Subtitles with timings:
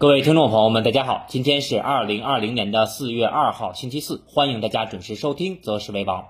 [0.00, 6.22] 各位听众朋友们，大家好，今天是二零二零年的四月二号，星期四，欢迎大家准时收听《择时为王》。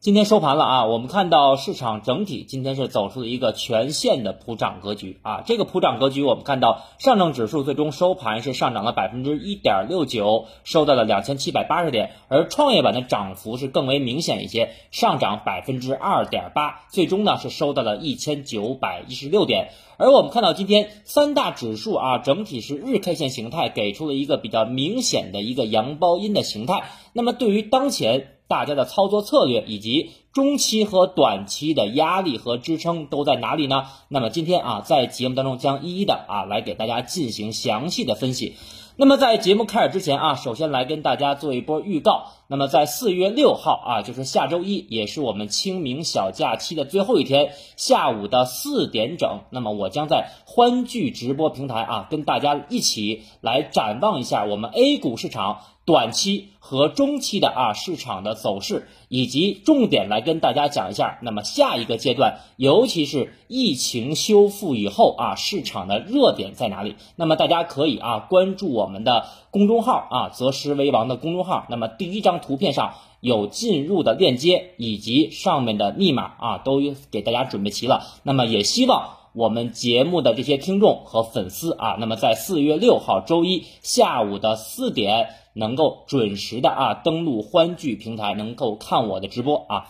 [0.00, 5.42] 今天收盘了啊，我们看到市场整体今天是走出了一个全线的普涨格局啊。
[5.44, 19.70] 这个普涨格局，我们看到上证指数最终收盘是上涨了百分之一点六九，收到了两千七百八十点，而创业板的涨幅是更为明显一些，上涨百分之二点八，最终呢是收到了一千九百一十六点。
[19.96, 26.84] 而我们看到今天三大指数啊，整体是日 K 线形态给出了一个比较明显的一个阳包阴的形态。
[27.12, 28.34] 那么对于当前。
[28.48, 33.84] 大家的操作策略以及中期和短期的压力和支撑都在哪里呢？
[34.08, 38.56] 那么今天啊，在节目当中将一一的啊来给大家进行详细的分析。
[39.00, 42.32] 那么在节目开始之前啊，首先来跟大家做一波预告。
[42.48, 55.60] 那么在四月六号啊，就是下周一，也是我们清明小假期的最后一天，下午的四点整，那么我将在欢聚直播平台啊，跟大家一起来展望一下我们 A 股市场。
[55.88, 61.18] 短期和中期的啊市场的走势，以及重点来跟大家讲一下。
[61.22, 66.96] 那么下一个阶段，尤其是疫情修复以后啊，市场的热点在哪里？
[67.16, 71.64] 那么大家可以啊关注我们的公众号啊“择时为王”的公众号。
[71.70, 78.02] 那么第一张图片上有进入的链接以及上面的密码啊，都给大家准备齐了。
[78.24, 85.28] 那么也希望我们节目的这些听众和粉丝啊，那么在四月六号周一下午的四点。
[85.54, 89.86] 能够准时的啊登录欢聚平台，能够看我的直播啊。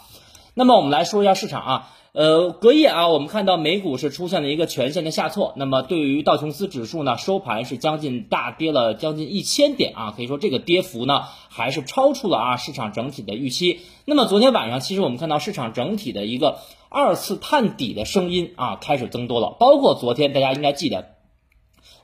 [0.54, 5.52] 那么我们来说一下市场啊，呃，隔夜啊，我们看到美股是出现了一个全线的下挫。
[5.56, 13.80] 那么对于道琼斯指数呢，收盘是将近大跌了将近一千点啊，可以说这个跌幅呢还是超出了啊市场整体的预期。
[14.06, 21.16] 那么昨天晚上，其实我们看到市场整体的一个二次探底的声音啊开始增多了，包括昨天大家应该记得，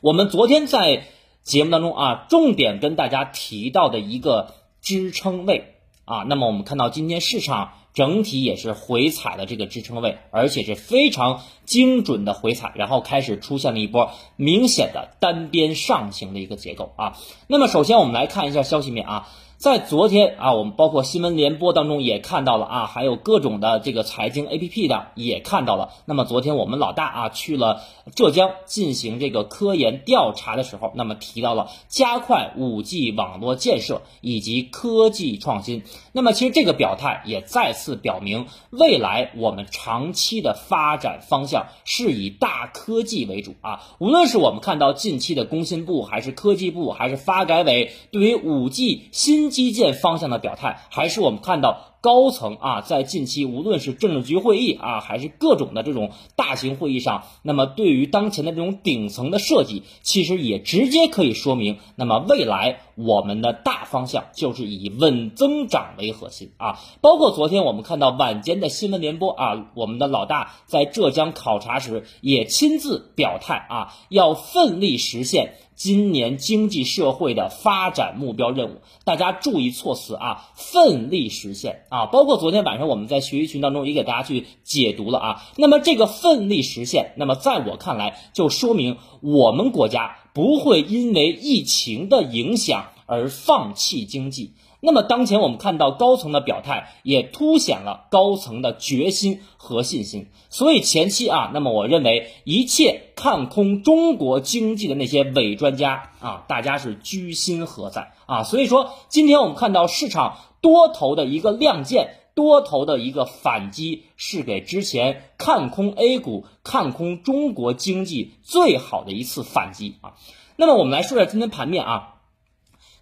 [0.01, 1.05] 我们昨天在。
[1.45, 5.75] 节目当中啊，重点跟大家提到的一个支撑位
[6.07, 17.19] 啊，那么我们看到今天市场整体也是回踩了这个支撑位，而且是非常精准的回踩，然后开始出现了一波明显的单边上行的一个结构啊。
[17.47, 19.29] 那么首先我们来看一下消息面啊。
[19.65, 25.89] 在昨天啊，我们包括新闻联播当中也看到了啊，还有各种的这个财经 A P P 的也看到了。
[26.05, 27.81] 那么昨天我们老大啊去了
[28.15, 35.85] 浙江进行这个科研调查的时候，那么提到了加快五 G 网络建设以及科技创新。
[36.13, 43.81] 那么其实这个表态也再次表明，未来我们长期的发展方向是以大科技为主啊。
[43.99, 51.95] 无论是我们看到近期的工信部，还是科技部，还是发改委对于五 G 新基建方向的表态，还是我们看到。
[52.05, 66.79] 高层啊，在近期无论是政治局会议啊，还是各种的这种大型会议上，那么对于当前的这种顶层的设计，其实也直接可以说明，那么未来我们的大方向就是以稳增长为核心啊。
[67.01, 75.55] 包括昨天我们看到晚间的新闻联播啊，我们的老大在浙江考察时也亲自表态啊，要奋力实现。
[75.77, 85.43] 今年经济社会的发展目标任务，大家注意措辞啊，奋力实现啊，包括昨天晚上我们在学习群当中也给大家去解读了啊。
[85.57, 94.53] 那么这个奋力实现，那么在我看来，就说明我们国家不会因为疫情的影响而放弃经济。
[94.81, 100.27] 那么当前我们看到高层的表态，也凸显了高层的决心和信心。
[100.51, 108.43] 所以前期啊，那么我认为一切看空中国经济的那些伪专家啊，大家是居心何在啊？
[108.43, 120.15] 所以说今天我们看到市场多头的一个亮剑，多头的一个反击，是给之前看空 A 股、看空中国经济最好的一次反击啊。
[120.57, 122.11] 那么我们来说一下今天盘面啊。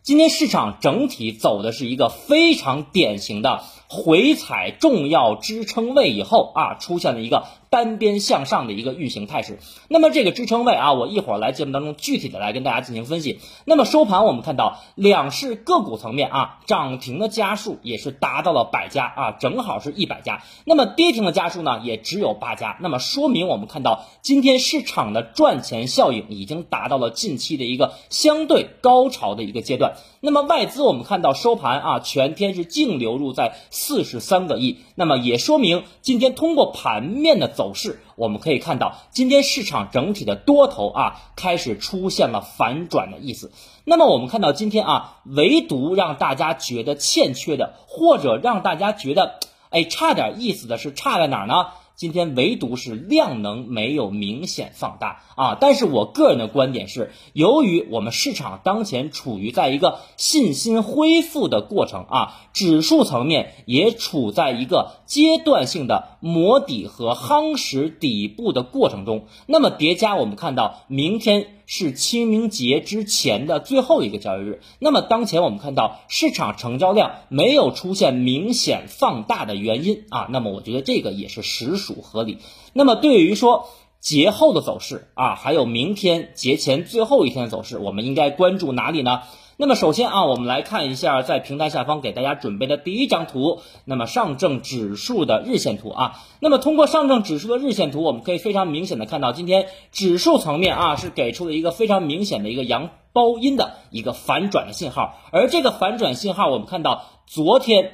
[0.02, 7.44] 今天市场整体走的是一个非常典型的回踩重要支撑位以后啊，出现了一个。
[7.72, 13.40] 单边向上的一个运行态势，那么这个支撑位啊，我一会儿来节目当中具体的来跟大家进行分析。
[13.64, 20.42] 那么收盘我们看到两市个股层面啊，涨停的家数也是达到了百家啊，正好是一百家。
[20.66, 22.76] 那么跌停的家数呢，也只有八家。
[22.82, 29.94] 那么说明我们看到今天市场的赚钱效应已经达到了近期的一个相对高潮的一个阶段。
[30.24, 37.74] 那么外资我们看到收盘啊，全天是净流入在四十三个亿，那么也说明今天通过盘面的走。
[37.74, 43.50] 势，我们可以看到，今天市场整体的多头啊，开始出现了反转的意思。
[43.82, 49.40] 那么我们看到今天啊，唯独让大家觉得欠缺的，或者让大家觉得
[49.70, 51.66] 哎差点意思的是差在哪儿呢？
[52.02, 55.56] 今天唯独是量能没有明显放大啊。
[55.60, 69.26] 但是我个人的观点是，由于我们市场当前处于在一个信心恢复的过程啊，指数层面也处在一个阶段性的磨底和夯实底部的过程中。
[69.46, 74.60] 那么叠加我们看到，明天是清明节之前的最后一个交易日。
[74.78, 82.38] 那么当前我们看到市场成交量没有出现明显放大的原因啊，那么我觉得这个也是实属合理。
[82.72, 83.68] 那么对于说
[84.00, 89.22] 节后的走势啊，还有明天节前最后一天的走势，我们应该关注哪里呢？
[89.62, 96.20] 那么首先啊，我们来看一下在平台下方给大家准备的第一张图，那么上证指数的日线图啊。
[96.40, 107.92] 那么通过上证指数的日线图，我们可以非常明显的看到，今天指数层面啊是给出了一个非常明显的一个阳包阴的一个反转的信号，而这个反转信号，我们看到昨天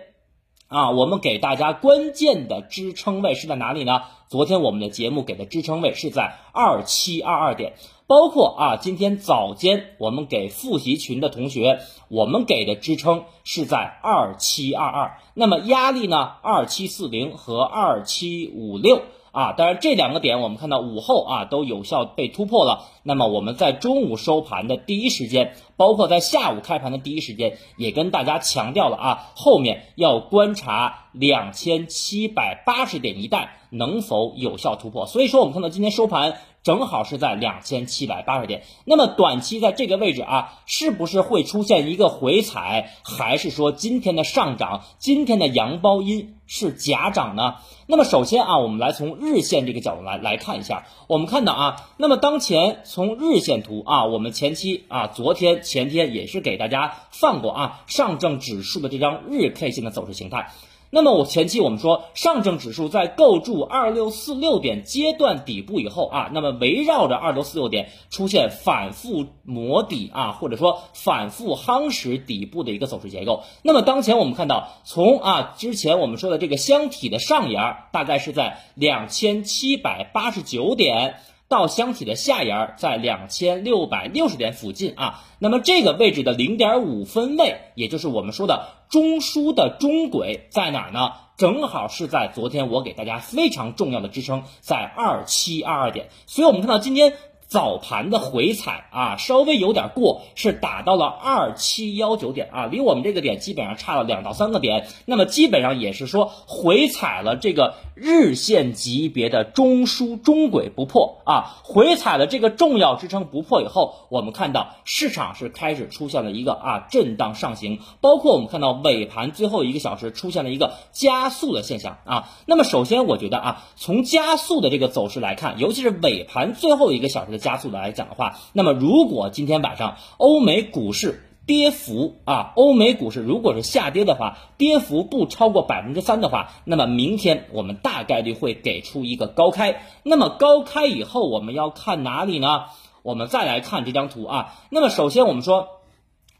[0.69, 4.05] 啊，我们给大家关键的支撑位是在哪里呢？
[4.29, 7.75] 昨天我们的节目给的支撑位是在二七二二点。
[8.09, 19.03] 包括啊，今天早间我们给复习群的同学，我们给的支撑是在二七二二，那么压力呢，二七四零和二七五六。
[19.31, 22.87] 啊，当然这两个点我们看到午后啊都有效被突破了。
[23.09, 35.07] 那么我们在中午收盘的第一时间，包括在下午开盘的第一时间，也跟大家强调了啊，后面要观察两千七百八十点一带能否有效突破。
[35.07, 38.65] 所以说我们看到今天收盘正好是在两千七百八十点。
[38.85, 46.35] 那么短期在这个位置啊，是不是会出现一个回踩，还是说今天的上涨，今天的阳包阴？
[46.51, 47.57] 是假涨呢？
[47.87, 50.87] 那么首先啊，我们来从日线这个角度来来看一下。
[51.07, 60.50] 我们看到啊，那么当前从日线图啊，我们前期啊，昨天前天也是给大家放过啊，上证指数的这张日 K 线的走势形态。
[60.91, 73.45] 那么我前期我们说上证指数在构筑二六四六点阶段底部以后啊，那么围绕着二六四六点出现反复磨底啊，或者说反复夯实底部的一个走势结构。
[73.62, 81.21] 那么当前我们看到，从啊之前我们说的这个箱体的上沿大概是在两千七百八十九点。
[81.49, 91.12] 到箱体的下沿儿在两千六百六十点附近啊，那么这个位置的零点五分位，也就是我们说的中枢的中轨在哪儿呢？
[91.37, 97.15] 正好是在昨天我给大家非常重要的支撑，在二七二二点，所以我们看到今天。
[97.49, 104.87] 早盘的回踩啊，稍微有点过，是打到了二七幺九点啊，离我们这个点基本上差了两到三个点。
[105.06, 122.29] 那么基本上也是说回踩了这个日线级别的中枢中轨不破啊，回踩了这个重要支撑不破以后，我们看到市场是开始出现了一个啊震荡上行，包括我们看到尾盘最后一个小时出现了一个加速的现象啊。
[122.45, 127.38] 那么首先我觉得啊，从加速的这个走势来看，尤其是尾盘最后一个小时的。
[127.38, 139.82] 加速的来讲的话，那么如果今天晚上欧美股市跌幅啊，欧美股市如果是下跌的话，跌幅不超过百分之三的话，那么明天我们大概率会给出一个高开。
[140.02, 142.64] 那么高开以后，我们要看哪里呢？
[143.02, 144.55] 我们再来看这张图啊。
[144.69, 145.69] 那么首先我们说。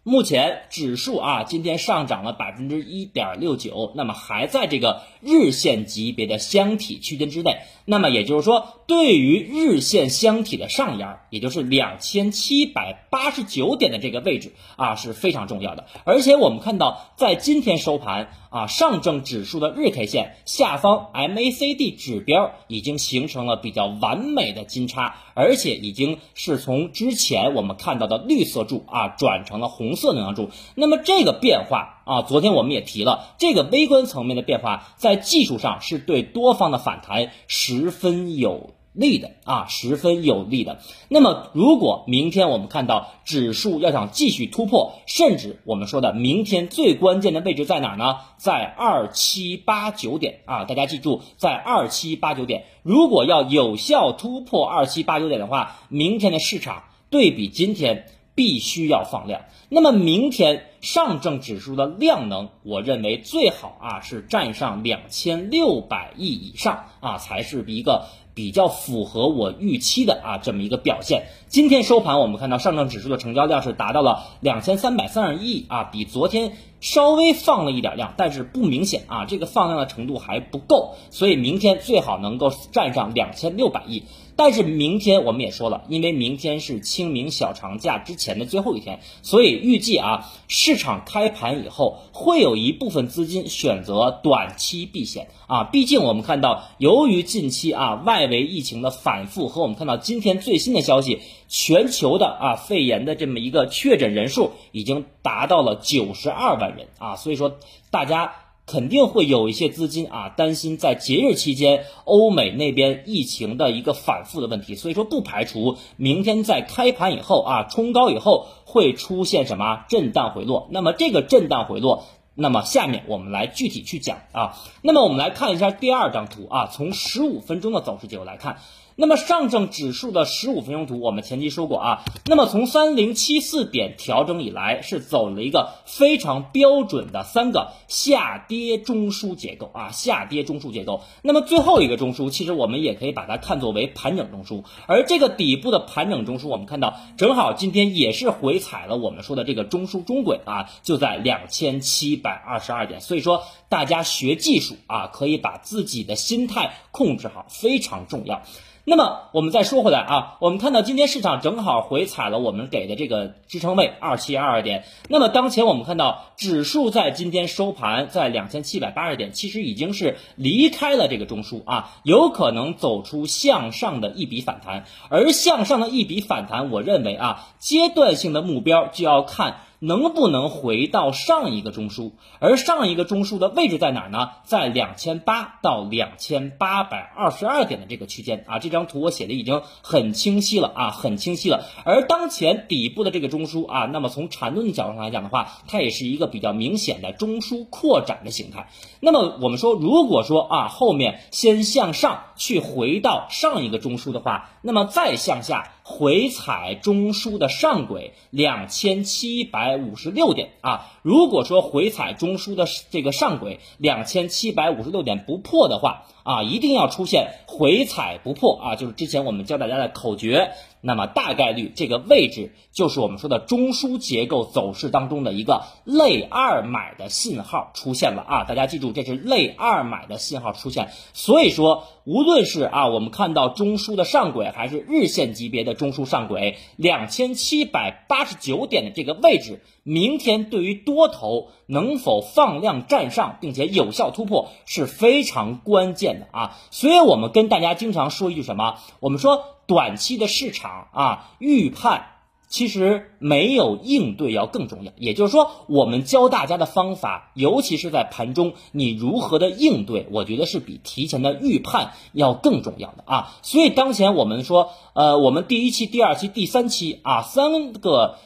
[0.09, 7.59] 目前指数啊，今天上涨了百分之一点六九，那么还在这个日线级别的箱体区间之内。
[7.85, 15.85] 那么也就是说，对于日线箱体的上沿，也就是两千七百八十九点的这个位置啊，是非常重要的。
[16.05, 29.99] 而且我们看到，在今天收盘啊，上证指数的日 K 线下方 MACD 指标已经形成了比较完美的金叉，而且已经是从之前我们看到的绿色柱啊，转成了红。
[29.99, 40.81] 色能量柱，那么这个变化啊，昨天我们也提了，这个微观层面的变化，在技术上是对多方的反弹十分有利的啊，十分有利的。
[41.09, 48.17] 那么如果明天我们看到指数要想继续突破，甚至我们说的明天最关键的位置在哪呢？
[48.37, 58.07] 在二七八九点啊，大家记住，在二七八九点，如果要有效突破二七八九点的话，明天的市场对比今天。
[58.35, 68.07] 必须要放量，那么明天上证指数的量能，我认为最好啊是站上两千六百亿以上啊，才是一个
[68.39, 71.27] 比较符合我预期的啊这么一个表现。
[71.49, 84.05] 今天收盘，我们看到上证指数的成交量是达到了两千三百三十亿啊，比昨天稍微放了一点量，但是不明显啊，这个放量的程度还不够，所以明天最好能够站上两千六百亿。
[84.39, 95.65] 但是明天我们也说了，因为明天是清明小长假之前的最后一天，所以预计啊，市场开盘以后会有一部分资金选择短期避险啊。
[95.65, 101.19] 毕竟我们看到，由于近期啊外围疫情的反复和我们看到今天最新的消息，
[101.49, 107.59] 全球的啊肺炎的这么一个确诊人数已经达到了九十二万人啊，所以说
[107.91, 108.35] 大家。
[108.69, 120.69] 肯定会有一些资金啊，担心在节日期间欧美那边疫情的一个反复的问题，所以说不排除明天在开盘以后啊，冲高以后会出现什么震荡回落。
[120.71, 124.59] 那么这个震荡回落，那么下面我们来具体去讲啊。
[124.83, 128.59] 那么我们来看一下第二张图啊，从十五分钟的走势结构来看。
[129.01, 132.05] 那么上证指数的十五分钟图，我们前期说过啊。
[132.27, 141.03] 那么从三零七四点调整以来，是走了一个非常标准的三个下跌中枢结构啊，下跌中枢结构。
[141.23, 144.65] 那么最后一个中枢，其实我们也可以把它看作为盘整中枢。
[144.89, 153.01] 而这个底部的盘整中枢，我们看到正好今天也是回踩了我们说的这个中枢中轨啊，就在两千七百二十二点。
[153.01, 158.43] 所以说大家学技术啊，可以把自己的心态控制好，非常重要。
[158.91, 164.85] 那么我们再说回来啊，我们看到今天市场正好回踩了我们给的这个支撑位二七二二点。
[165.11, 174.87] 那么当前我们看到指数在今天收盘在两千七百八十点，其实已经是离开了这个中枢啊，有可能走出向上的一笔反弹。
[175.11, 179.57] 而向上的一笔反弹，我认为啊，阶段性的目标就要看。
[179.81, 182.13] 能不能回到上一个中枢？
[182.41, 184.31] 而上一个中枢的位置在哪儿呢？
[184.45, 188.59] 在两千八到两千八百二十二点的这个区间啊。
[188.59, 191.65] 这张图我写的已经很清晰了啊，很清晰了。
[191.85, 198.71] 而当前底部的这个中枢啊，那么从缠论的角度上来讲的话，它也是一个比较明显的中枢扩展的形态。
[199.01, 205.73] 那么我们说，如果说啊后面先向上去回到上一个中枢的话，那么再向下。
[205.91, 220.51] 回踩中枢的上轨两千七百五十六点啊，如果说回踩中枢的这个上轨两千七百五十六点不破的话啊，一定要出现回踩不破啊，就是之前我们教大家的口诀。
[220.81, 228.45] 那么大概率这个位置就是我们说的中枢结构走势当中的一个类二买的信号出现了啊！
[228.45, 230.91] 大家记住，这是类二买的信号出现。
[231.15, 246.57] 所以说，无论是啊我们看到中枢的上轨，还是日线级别的中枢上轨，两千七百八十九点的这个位置，明天对于多头能否放量站上，并且有效突破是非常关键的啊！
[246.71, 248.79] 所以我们跟大家经常说一句什么？
[249.01, 249.45] 我们说。
[249.69, 252.18] 短期的市场啊，预判
[252.49, 254.93] 其实没有应对要更重要。
[254.97, 263.37] 也就是说，我们教大家的方法，尤其是在盘中，你如何的应对，我觉得是比提前的预判要更重要的啊。
[263.43, 268.17] 所以当前我们说，呃，我们第一期、第二期、第三期啊，三个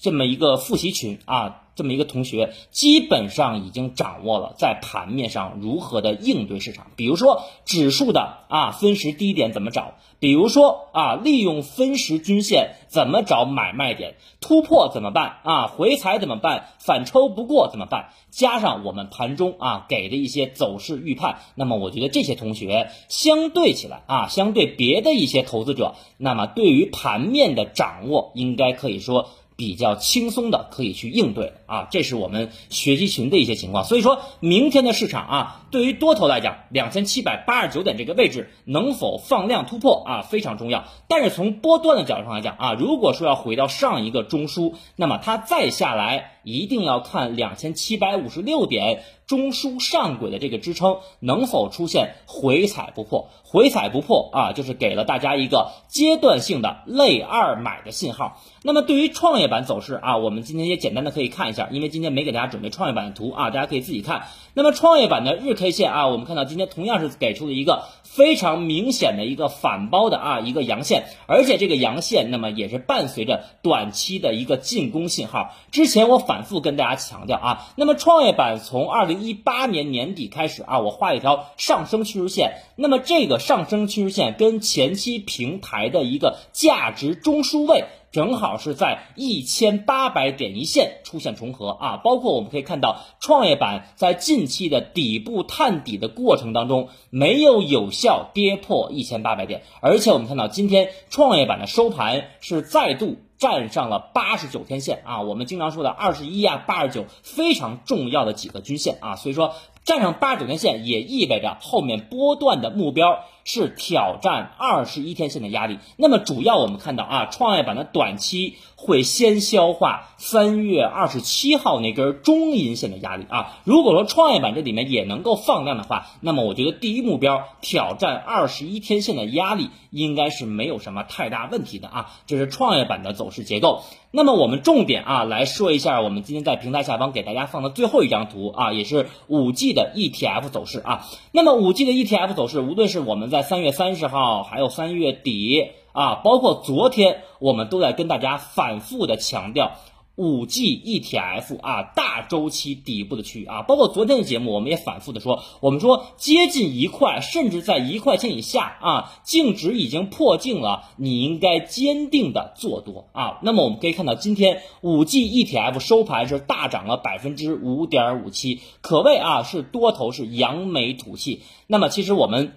[0.00, 1.62] 这么一个复习群啊。
[1.80, 6.88] 这么一个同学，基本上已经掌握了在盘面上如何的应对市场。
[6.94, 9.94] 比如说指数的啊分时低点怎么找？
[10.18, 14.16] 比如说啊利用分时均线怎么找买卖点？
[14.42, 15.38] 突破怎么办？
[15.42, 16.66] 啊回踩怎么办？
[16.80, 18.10] 反抽不过怎么办？
[18.30, 29.30] 加上我们盘中啊给的一些走势预判，那么我觉得这些同学相对起来啊，相对别的一些投资者，那么对于盘面的掌握，应该可以说。
[29.60, 33.84] 比较轻松的可以去应对啊，这是我们学习群的一些情况。
[33.84, 40.84] 所以说明天的市场啊，对于多头来讲，两千七百八十九点这个位置能否放量突破啊，非常重要。
[41.08, 49.02] 但是从波段的角度上来讲啊，如果说要回到上一个中枢，那么它再下来一定要看两千七百五十六点。
[49.26, 53.28] 中枢上轨的这个支撑能否出现回踩不破？
[53.44, 58.40] 回踩不破啊，就是给了大家一个阶段性的类二买的信号。
[58.64, 64.26] 那么对于创业板走势啊，我们今天也简单的可以看一下，因为今天没给大家准备创业板的图啊，大家可以自己看。
[64.54, 75.54] 那么创业板的日 K 线啊，我们看到今天同样是给出了一个非常明显的一个反包的啊一个阳线，而且这个阳线那么也是伴随着短期的一个进攻信号。
[75.70, 82.54] 之前我反复跟大家强调啊，那么创业板从二零一八年年底开始啊，我画一条上升趋势线。
[82.74, 91.96] 那么这个上升趋势线跟前期平台的一个价值中枢位，正好是在一千八百点一线出现重合啊。
[91.98, 103.16] 包括我们可以看到，创业板在近期的底部探底的过程当中，没有有效跌破一千八百点，而且我们看到今天创业板的收盘是再度。
[103.40, 115.78] 站上了八十九天线啊，我们经常说的二十一啊、八十九非常重要的几个均线啊，所以说站上八十九天线也意味着后面波段的目标是挑战二十一天线的压力。
[115.96, 123.58] 那么主要我们看到啊，创业板的短期会先消化三月二十七号那根中阴线的压力啊。
[123.64, 132.10] 如果说创业板这里面也能够放量的话，那么我觉得第一目标挑战二十一天线的压力应该是没有什么太大问题的啊。
[132.26, 133.82] 这是创业板的走势结构。
[134.12, 141.06] 那么我们重点啊来说一下，我们今天在平台下方给大家放的最后一张图啊，也是五 G 的 ETF 走势啊。
[141.30, 149.72] 那么五 G 的 ETF 走势，无论是我们在三月三十号，还有三月底啊，包括昨天，我们都在跟大家反复的强调。
[150.16, 163.38] 五 G ETF 啊，大周期底部的区域啊，包括昨天的节目，我们也反复的说，我们说接近一块，甚至在一块钱以下啊，净值已经破净了，你应该坚定的做多啊。
[163.42, 171.42] 那么我们可以看到，今天五 G ETF 收盘是大涨了百分之五点五七，可谓啊是多头是扬眉吐气。
[171.66, 172.52] 那么其实我们。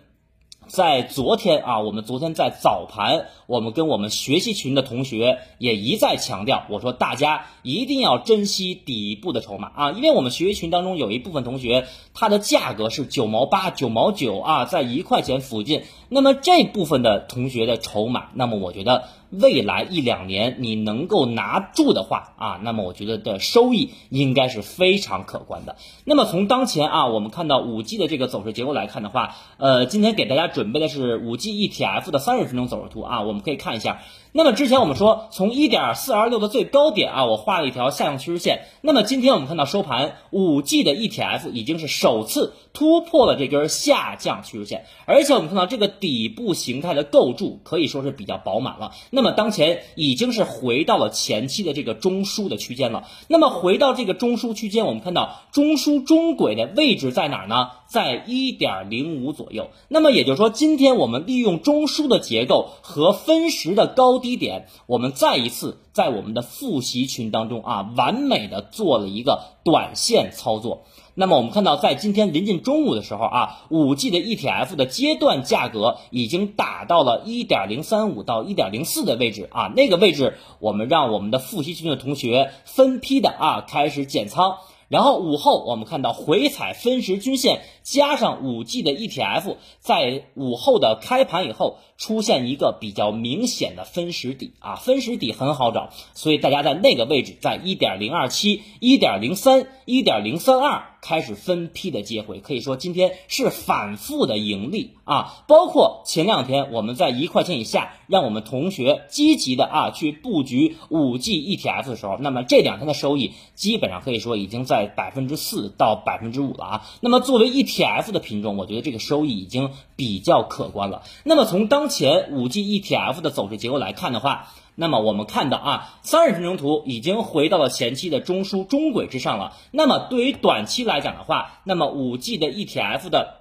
[0.74, 19.03] 在昨天啊，我们昨天在早盘，我们跟我们学习群的同学也一再强调，我说大家一定要珍惜底部的筹码啊，因为我们学习群当中有一部分同学，他的价格是九毛八、九毛九啊，在一块钱附近，那么这部分的同学的筹码，那么我觉得。
[19.42, 25.75] 未来一两年你能够拿住的话啊，那么我觉得的收益应该是非常可观的。
[26.06, 34.02] 那么从当前啊，我们看到五 G 的这个走势结构来看的话，呃，今天给大家准备的是五 G ETF 的三十分钟走势图啊，我们可以看一下。
[34.36, 38.63] 那么之前我们说，从一点四二六的最高点啊，我画了一条下降趋势线。
[38.82, 48.94] 那么今天我们看到收盘，五 G 的 ETF 已经是首次突破了这根下降趋势线，而且我们看到这个底部形态的构筑可以说是比较饱满了。
[49.12, 53.06] 那么当前已经是回到了前期的这个中枢的区间了。
[53.28, 57.70] 那么回到这个中枢区间，我们看到中枢中轨的位置在哪儿呢？
[57.94, 70.86] 在一点零五左右，那么也就是说，今天我们利用中枢的结构和分时的高低点，我们再一次在我们的复习群当中啊，完美的做了一个短线操作。
[71.14, 84.56] 那么我们看到，在今天临近中午的时候啊，五 G 的 ETF 的阶段价格已经打到了一点零三五到一点零四的位置啊，那个位置我们让我们的复习群的同学分批的啊开始减仓。
[84.90, 100.86] 然后午后，我们看到回踩分时均线，加上五 G 的 ETF，在午后的开盘以后，出现一个比较明显的分时底啊，分时底很好找，所以大家在那个位置，在一点零二七、一点零三、一点零三二。
[101.04, 105.43] 开始分批的接回，可以说今天是反复的盈利啊！
[105.50, 116.86] 包括前两天我们在一块钱以下，让我们同学积极的啊去布局五 G ETF 的时候，那么这两天的收益基本上可以说已经在百分之四到百分之五了啊！
[117.02, 121.02] 那么作为 ET T F 的品种，我觉得这个收益已经比较可观了。
[121.24, 129.54] 那么从当前五 G ETF 的走势结构来看的话，那么我们看到啊，三十分钟图已经回到了前期的中枢中轨之上了。
[129.72, 133.40] 那么对于短期来讲的话，那么五 G 的 ETF 的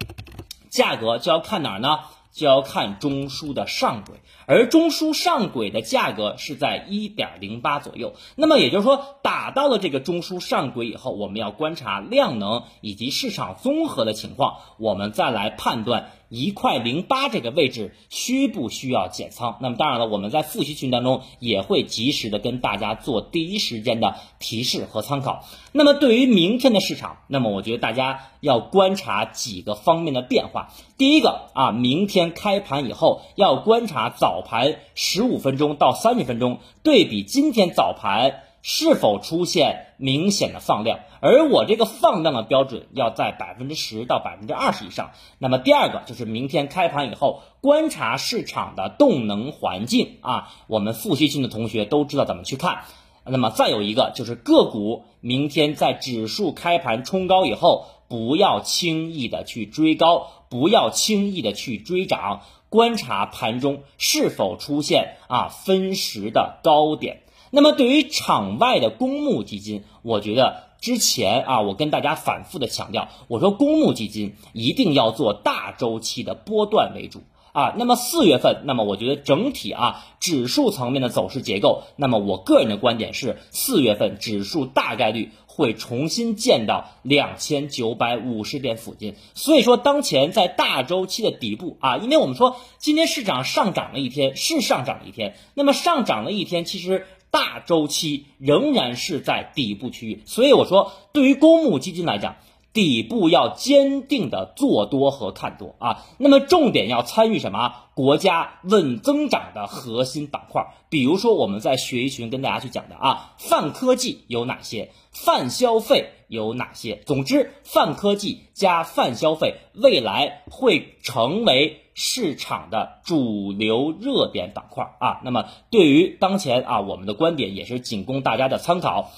[0.70, 1.98] 价格就要看哪儿呢？
[2.32, 4.16] 就要看中枢的上轨，
[4.46, 8.14] 而中枢上轨的价格是在一点零八左右。
[8.34, 16.10] 那么也就是说，打到了这个中枢上轨以后，我们要观察量能以及市场综合的情况，我们再来判断。
[16.32, 19.58] 一块零八这个位置需不需要减仓？
[19.60, 25.44] 那么当然了，我们在复习群当中也会及时的跟大家做第一时间的提示和参考。
[25.72, 30.72] 那么对于明天的市场，那么我觉得大家要观察几个方面的变化。
[30.96, 38.40] 第一个啊，明天开盘以后要观察早盘十五分钟到三十分钟对比今天早盘。
[38.62, 41.00] 是否出现明显的放量？
[41.20, 45.10] 而我这个放量的标准要在百分之十到百分之二十以上。
[45.38, 52.84] 那么第二个就是明天开盘以后观察市场的动能环境啊，我们复习性的同学都知道怎么去看。
[53.24, 67.21] 那么再有一个就是个股，明天在指数开盘冲高以后，不要轻易的去追高，不要轻易的去追涨，观察盘中是否出现啊分时的高点。
[67.54, 77.20] 那么对于场外的公募基金，我觉得之前啊，我跟大家反复的强调，我说公募基金一定要做大周期的波段为主
[77.52, 77.74] 啊。
[77.76, 89.16] 那么四月份，那么我觉得整体啊指数层面的走势结构，那么我个人的观点是，四月份指数大概率会重新见到两千九百五十点附近。
[89.34, 97.06] 所以说，当前在大周期的底部啊，因为我们说今天市场上涨了一天，是上涨了一天，那么上涨了一天，其实。
[97.32, 102.36] 大周期仍然是在底部区域，所以我说，对于公募基金来讲，
[102.74, 106.04] 底部要坚定的做多和看多啊。
[106.18, 107.74] 那么重点要参与什么？
[107.94, 114.90] 国家稳增长的核心板块，比如说我们在学习群跟大家去讲的啊，泛科技有哪些？
[115.10, 117.02] 泛消费有哪些？
[117.06, 121.81] 总之，泛科技加泛消费，未来会成为。
[121.94, 129.10] 市场的主流热点板块啊，那么对于当前啊，我们的观点也是仅供大家的参考。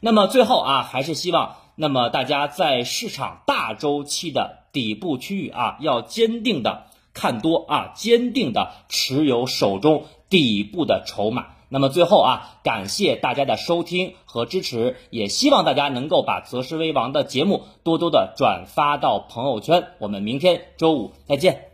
[0.00, 11.46] 那么最后啊，还是希望那么大家在市场大周期的底部区域啊，要坚定的看多啊，坚定的持有手中底部的筹码。
[11.70, 19.88] 那么最后啊，感谢大家的收听和支持，也希望大家能够把择时为王的节目多多的转发到朋友圈。
[19.98, 21.67] 我们明天周五再见。